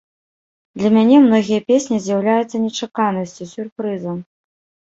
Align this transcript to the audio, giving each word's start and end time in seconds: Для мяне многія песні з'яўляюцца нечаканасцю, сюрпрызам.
Для 0.81 0.89
мяне 0.95 1.19
многія 1.25 1.61
песні 1.69 1.97
з'яўляюцца 2.05 2.57
нечаканасцю, 2.65 3.49
сюрпрызам. 3.55 4.17